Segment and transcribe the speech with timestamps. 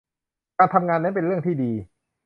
[0.57, 1.71] การทำงานนั้นเป็นเรื่องที่ดี